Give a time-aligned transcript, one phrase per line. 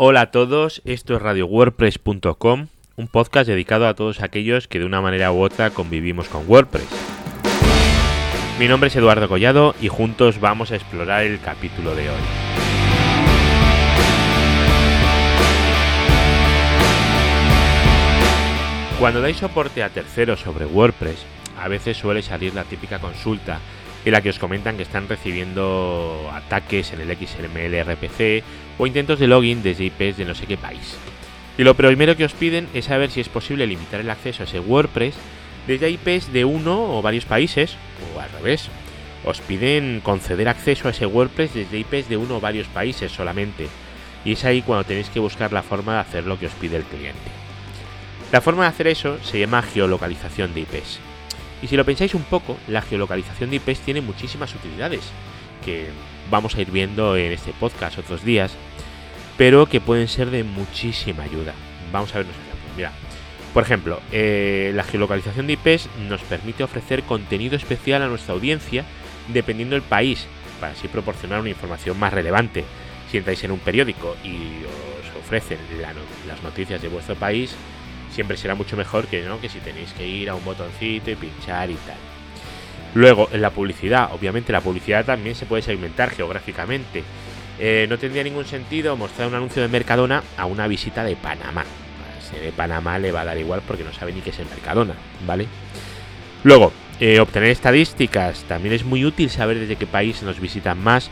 [0.00, 5.00] Hola a todos, esto es radiowordpress.com, un podcast dedicado a todos aquellos que de una
[5.00, 6.86] manera u otra convivimos con WordPress.
[8.60, 12.20] Mi nombre es Eduardo Collado y juntos vamos a explorar el capítulo de hoy.
[19.00, 21.26] Cuando dais soporte a terceros sobre WordPress,
[21.60, 23.58] a veces suele salir la típica consulta
[24.08, 28.42] en la que os comentan que están recibiendo ataques en el XML RPC
[28.78, 30.96] o intentos de login desde IPs de no sé qué país.
[31.58, 34.46] Y lo primero que os piden es saber si es posible limitar el acceso a
[34.46, 35.14] ese WordPress
[35.66, 37.76] desde IPs de uno o varios países,
[38.14, 38.68] o al revés.
[39.24, 43.68] Os piden conceder acceso a ese WordPress desde IPs de uno o varios países solamente.
[44.24, 46.76] Y es ahí cuando tenéis que buscar la forma de hacer lo que os pide
[46.76, 47.18] el cliente.
[48.32, 51.07] La forma de hacer eso se llama geolocalización de IPs.
[51.62, 55.02] Y si lo pensáis un poco, la geolocalización de IPs tiene muchísimas utilidades,
[55.64, 55.88] que
[56.30, 58.54] vamos a ir viendo en este podcast otros días,
[59.36, 61.54] pero que pueden ser de muchísima ayuda.
[61.92, 62.76] Vamos a ver unos ejemplos.
[62.76, 62.92] Mira,
[63.54, 68.84] por ejemplo, eh, la geolocalización de IPs nos permite ofrecer contenido especial a nuestra audiencia
[69.28, 70.26] dependiendo del país,
[70.60, 72.64] para así proporcionar una información más relevante.
[73.10, 75.58] Si entráis en un periódico y os ofrecen
[76.26, 77.54] las noticias de vuestro país,
[78.12, 79.40] siempre será mucho mejor que, ¿no?
[79.40, 81.96] que si tenéis que ir a un botoncito y pinchar y tal.
[82.94, 87.04] Luego, en la publicidad, obviamente la publicidad también se puede segmentar geográficamente.
[87.58, 91.64] Eh, no tendría ningún sentido mostrar un anuncio de Mercadona a una visita de Panamá.
[92.20, 94.46] Si de Panamá le va a dar igual porque no sabe ni qué es el
[94.46, 94.94] Mercadona,
[95.26, 95.46] ¿vale?
[96.44, 98.44] Luego, eh, obtener estadísticas.
[98.44, 101.10] También es muy útil saber desde qué país nos visitan más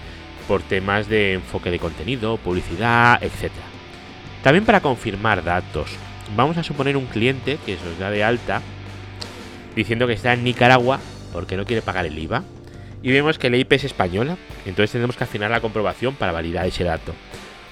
[0.49, 3.53] por temas de enfoque de contenido, publicidad, etc.
[4.43, 5.91] También para confirmar datos
[6.35, 8.63] vamos a suponer un cliente que se os da de alta
[9.75, 11.01] diciendo que está en Nicaragua
[11.33, 12.43] porque no quiere pagar el IVA
[13.03, 16.67] y vemos que la IP es española, entonces tenemos que afinar la comprobación para validar
[16.67, 17.13] ese dato.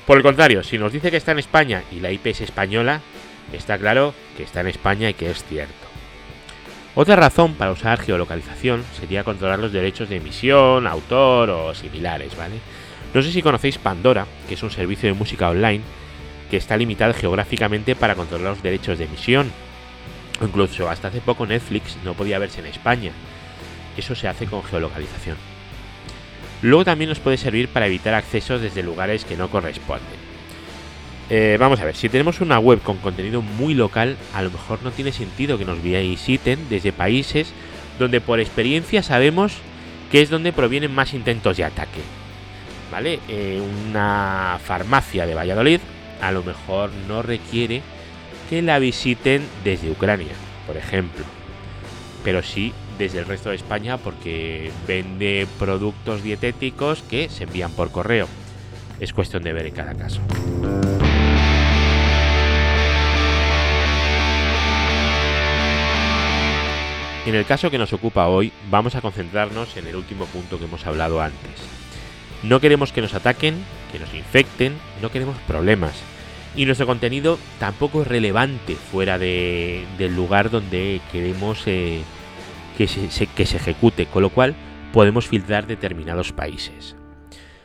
[0.06, 3.00] Por el contrario, si nos dice que está en España y la IP es española,
[3.52, 5.72] está claro que está en España y que es cierto.
[6.94, 12.56] Otra razón para usar geolocalización sería controlar los derechos de emisión, autor o similares, ¿vale?
[13.12, 15.82] No sé si conocéis Pandora, que es un servicio de música online
[16.54, 19.50] que está limitado geográficamente para controlar los derechos de emisión.
[20.40, 23.10] Incluso hasta hace poco Netflix no podía verse en España.
[23.96, 25.36] Eso se hace con geolocalización.
[26.62, 30.16] Luego también nos puede servir para evitar accesos desde lugares que no corresponden.
[31.28, 34.80] Eh, vamos a ver, si tenemos una web con contenido muy local, a lo mejor
[34.84, 37.52] no tiene sentido que nos visiten desde países
[37.98, 39.54] donde por experiencia sabemos
[40.12, 42.00] que es donde provienen más intentos de ataque.
[42.92, 43.18] ¿Vale?
[43.26, 43.60] Eh,
[43.90, 45.80] una farmacia de Valladolid
[46.24, 47.82] a lo mejor no requiere
[48.48, 50.32] que la visiten desde Ucrania,
[50.66, 51.22] por ejemplo,
[52.24, 57.90] pero sí desde el resto de España porque vende productos dietéticos que se envían por
[57.90, 58.26] correo.
[59.00, 60.22] Es cuestión de ver en cada caso.
[67.26, 70.64] En el caso que nos ocupa hoy, vamos a concentrarnos en el último punto que
[70.64, 71.50] hemos hablado antes.
[72.42, 73.56] No queremos que nos ataquen,
[73.92, 76.13] que nos infecten, no queremos problemas.
[76.56, 82.02] Y nuestro contenido tampoco es relevante fuera del lugar donde queremos eh,
[82.78, 84.54] que, se, que se ejecute, con lo cual
[84.92, 86.94] podemos filtrar determinados países.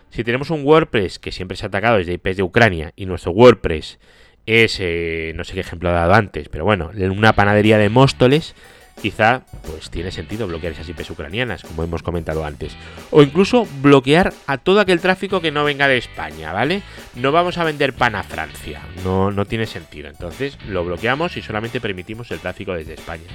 [0.10, 3.32] Si tenemos un WordPress que siempre se ha atacado desde IPs de Ucrania y nuestro
[3.32, 4.00] WordPress
[4.48, 8.56] es, eh, no sé qué ejemplo he dado antes, pero bueno, una panadería de Móstoles,
[9.02, 12.76] quizá pues tiene sentido bloquear esas IPs ucranianas, como hemos comentado antes.
[13.12, 16.82] O incluso bloquear a todo aquel tráfico que no venga de España, ¿vale?
[17.16, 20.09] No vamos a vender pan a Francia, no, no tiene sentido.
[20.09, 23.28] Entonces lo bloqueamos y solamente permitimos el tráfico desde España.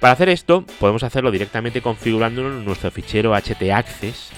[0.00, 4.30] Para hacer esto, podemos hacerlo directamente configurándolo en nuestro fichero htaccess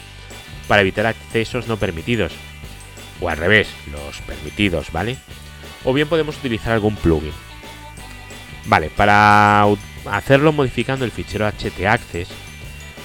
[0.67, 2.33] para evitar accesos no permitidos.
[3.21, 5.17] O al revés, los permitidos, ¿vale?
[5.85, 7.33] O bien podemos utilizar algún plugin.
[8.67, 9.67] Vale, para
[10.07, 12.29] hacerlo modificando el fichero htaccess,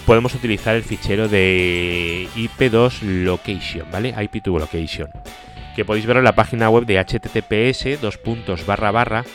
[0.06, 4.14] podemos utilizar el fichero de ip2 location, ¿vale?
[4.16, 5.10] ip2 location,
[5.76, 8.20] que podéis ver en la página web de https dos
[8.66, 9.26] barra barra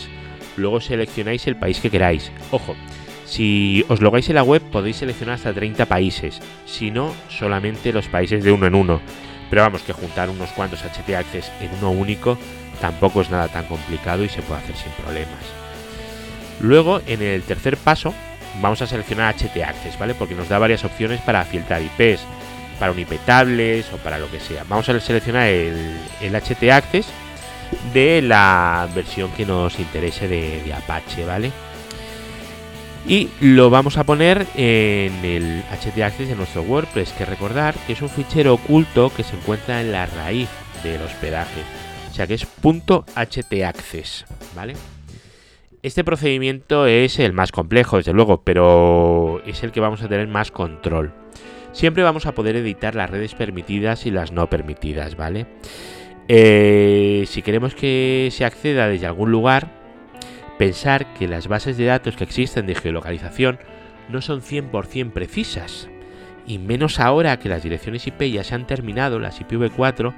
[0.56, 2.30] luego seleccionáis el país que queráis.
[2.50, 2.74] Ojo,
[3.24, 8.08] si os logáis en la web podéis seleccionar hasta 30 países, si no, solamente los
[8.08, 9.00] países de uno en uno.
[9.50, 12.38] Pero vamos, que juntar unos cuantos HT Access en uno único
[12.80, 15.44] tampoco es nada tan complicado y se puede hacer sin problemas.
[16.60, 18.14] Luego, en el tercer paso,
[18.60, 20.14] vamos a seleccionar HT Access, ¿vale?
[20.14, 22.20] Porque nos da varias opciones para filtrar IPs,
[22.78, 24.64] para un IP tablets o para lo que sea.
[24.68, 27.06] Vamos a seleccionar el, HT Access
[27.92, 31.52] de la versión que nos interese de, Apache, ¿vale?
[33.08, 38.02] y lo vamos a poner en el htaccess de nuestro WordPress, que recordar que es
[38.02, 40.48] un fichero oculto que se encuentra en la raíz
[40.82, 41.60] del hospedaje,
[42.10, 44.24] o sea que es .htaccess,
[44.56, 44.74] ¿vale?
[45.82, 50.26] Este procedimiento es el más complejo, desde luego, pero es el que vamos a tener
[50.26, 51.12] más control.
[51.70, 55.46] Siempre vamos a poder editar las redes permitidas y las no permitidas, ¿vale?
[56.28, 59.68] Eh, si queremos que se acceda desde algún lugar,
[60.58, 63.58] pensar que las bases de datos que existen de geolocalización
[64.08, 65.88] no son 100% precisas,
[66.46, 70.14] y menos ahora que las direcciones IP ya se han terminado, las IPv4,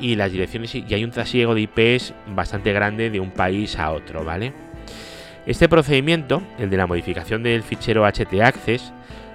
[0.00, 3.90] y las direcciones y hay un trasiego de IPs bastante grande de un país a
[3.92, 4.52] otro, ¿vale?
[5.46, 8.92] Este procedimiento, el de la modificación del fichero htaccess,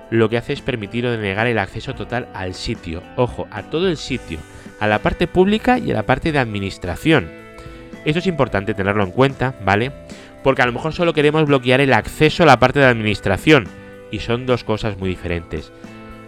[0.09, 3.89] lo que hace es permitir o denegar el acceso total al sitio, ojo, a todo
[3.89, 4.37] el sitio,
[4.79, 7.29] a la parte pública y a la parte de administración.
[8.05, 9.91] Esto es importante tenerlo en cuenta, ¿vale?
[10.43, 13.67] porque a lo mejor solo queremos bloquear el acceso a la parte de administración,
[14.11, 15.71] y son dos cosas muy diferentes.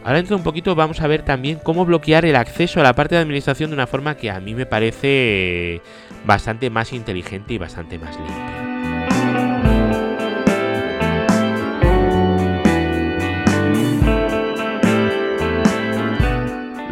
[0.04, 2.94] Ahora dentro de un poquito vamos a ver también cómo bloquear el acceso a la
[2.94, 5.82] parte de administración de una forma que a mí me parece
[6.26, 8.45] bastante más inteligente y bastante más limpia.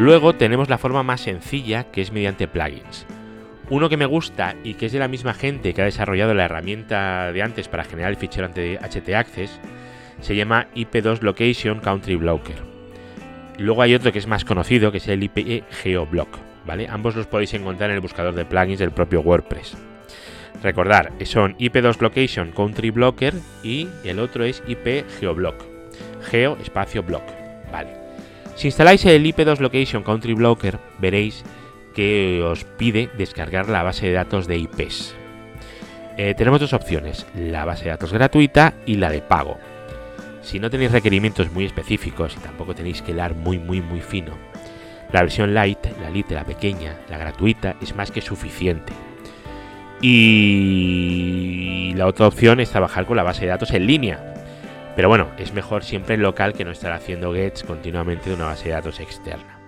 [0.04, 3.06] Luego tenemos la forma más sencilla que es mediante plugins.
[3.70, 6.44] Uno que me gusta y que es de la misma gente que ha desarrollado la
[6.44, 9.62] herramienta de antes para generar el fichero ante htaccess
[10.20, 12.58] se llama IP2 Location Country Blocker.
[13.58, 16.38] Luego hay otro que es más conocido que es el IP GeoBlock.
[16.66, 16.86] ¿vale?
[16.90, 19.78] Ambos los podéis encontrar en el buscador de plugins del propio WordPress.
[20.62, 23.34] Recordar, son IP2 Location Country Blocker
[23.64, 25.64] y el otro es IP GeoBlock.
[26.24, 27.24] Geo espacio block.
[27.72, 28.03] Vale.
[28.56, 31.44] Si instaláis el IP2 Location Country Blocker, veréis
[31.94, 35.16] que os pide descargar la base de datos de IPs.
[36.18, 39.58] Eh, tenemos dos opciones, la base de datos gratuita y la de pago.
[40.42, 44.38] Si no tenéis requerimientos muy específicos y tampoco tenéis que hilar muy muy muy fino,
[45.12, 48.94] la versión light, la lite, la pequeña, la gratuita es más que suficiente.
[50.02, 54.33] Y la otra opción es trabajar con la base de datos en línea.
[54.96, 58.46] Pero bueno, es mejor siempre en local que no estar haciendo gets continuamente de una
[58.46, 59.60] base de datos externa.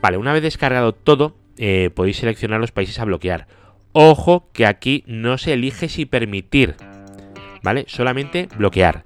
[0.00, 3.46] Vale, una vez descargado todo, eh, podéis seleccionar los países a bloquear.
[3.92, 6.76] Ojo que aquí no se elige si permitir,
[7.62, 7.84] ¿vale?
[7.88, 9.04] Solamente bloquear.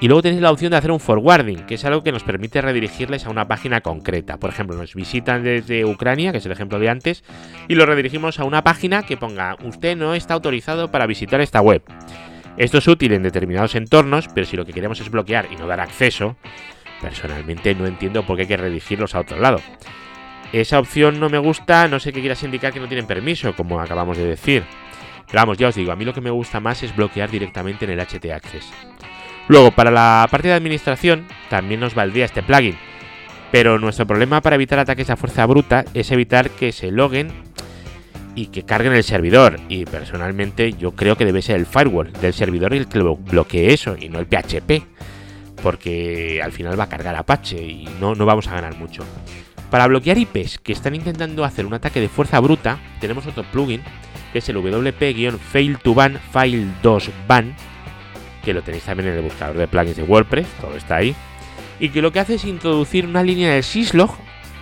[0.00, 2.60] Y luego tenéis la opción de hacer un forwarding, que es algo que nos permite
[2.60, 4.36] redirigirles a una página concreta.
[4.36, 7.24] Por ejemplo, nos visitan desde Ucrania, que es el ejemplo de antes,
[7.66, 11.60] y lo redirigimos a una página que ponga usted no está autorizado para visitar esta
[11.60, 11.82] web.
[12.58, 15.68] Esto es útil en determinados entornos, pero si lo que queremos es bloquear y no
[15.68, 16.36] dar acceso,
[17.00, 19.60] personalmente no entiendo por qué hay que redirigirlos a otro lado.
[20.52, 23.80] Esa opción no me gusta, no sé qué quieras indicar que no tienen permiso, como
[23.80, 24.64] acabamos de decir.
[25.26, 27.84] Pero vamos, ya os digo, a mí lo que me gusta más es bloquear directamente
[27.84, 28.72] en el HT Access.
[29.46, 32.76] Luego, para la parte de administración, también nos valdría este plugin.
[33.52, 37.30] Pero nuestro problema para evitar ataques a fuerza bruta es evitar que se loguen
[38.38, 39.58] y que carguen el servidor.
[39.68, 43.96] Y personalmente yo creo que debe ser el firewall del servidor el que bloquee eso
[43.98, 44.84] y no el PHP.
[45.60, 49.02] Porque al final va a cargar Apache y no, no vamos a ganar mucho.
[49.72, 53.82] Para bloquear IPs que están intentando hacer un ataque de fuerza bruta, tenemos otro plugin
[54.32, 57.56] que es el WP-Fail to Ban File 2 Ban,
[58.44, 61.14] que lo tenéis también en el buscador de plugins de WordPress, todo está ahí,
[61.80, 64.10] y que lo que hace es introducir una línea de syslog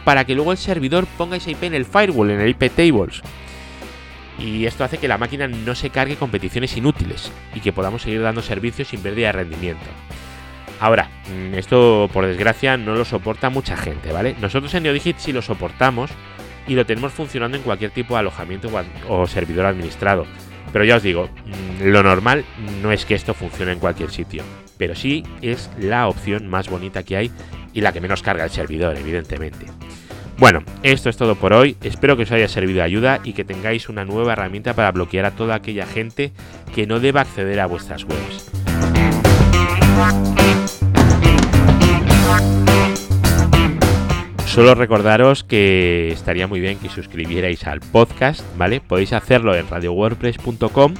[0.04, 3.22] para que luego el servidor ponga esa IP en el firewall, en el IP tables.
[4.38, 8.02] Y esto hace que la máquina no se cargue con peticiones inútiles y que podamos
[8.02, 9.86] seguir dando servicios sin pérdida de rendimiento.
[10.78, 14.36] Ahora, mm, esto por desgracia no lo soporta mucha gente, ¿vale?
[14.40, 16.10] Nosotros en NeoDigit sí lo soportamos
[16.68, 18.68] y lo tenemos funcionando en cualquier tipo de alojamiento
[19.08, 20.26] o servidor administrado.
[20.72, 22.44] Pero ya os digo, mm, lo normal
[22.82, 24.42] no es que esto funcione en cualquier sitio,
[24.76, 27.30] pero sí es la opción más bonita que hay
[27.72, 29.66] y la que menos carga el servidor, evidentemente.
[30.38, 33.44] Bueno, esto es todo por hoy, espero que os haya servido de ayuda y que
[33.44, 36.30] tengáis una nueva herramienta para bloquear a toda aquella gente
[36.74, 38.50] que no deba acceder a vuestras webs.
[44.44, 48.80] Solo recordaros que estaría muy bien que suscribierais al podcast, ¿vale?
[48.80, 50.94] Podéis hacerlo en radiowordpress.com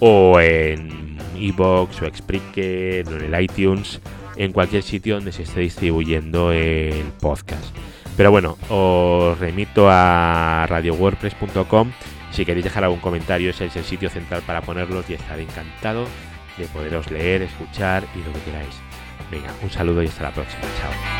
[0.00, 4.00] o en iBox o Spreaker o en el iTunes,
[4.36, 7.74] en cualquier sitio donde se esté distribuyendo el podcast.
[8.16, 11.92] Pero bueno, os remito a radiowordpress.com.
[12.30, 16.06] Si queréis dejar algún comentario, ese es el sitio central para ponerlos y estaré encantado
[16.56, 18.76] de poderos leer, escuchar y lo que queráis.
[19.30, 20.62] Venga, un saludo y hasta la próxima.
[20.80, 21.19] Chao.